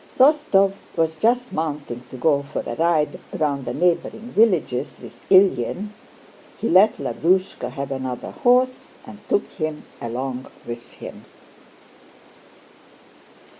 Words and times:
Rostóv 0.17 0.73
was 0.97 1.13
just 1.13 1.53
mounting 1.53 2.01
to 2.09 2.17
go 2.17 2.41
for 2.41 2.61
a 2.61 2.73
ride 2.73 3.19
round 3.37 3.65
the 3.65 3.73
neighboring 3.75 4.31
villages 4.31 4.97
with 4.99 5.23
Ilyín; 5.29 5.89
he 6.57 6.67
let 6.67 6.93
Lavrúshka 6.97 7.69
have 7.69 7.91
another 7.91 8.31
horse 8.31 8.95
and 9.05 9.19
took 9.29 9.45
him 9.51 9.83
along 10.01 10.47
with 10.65 10.93
him. 10.93 11.25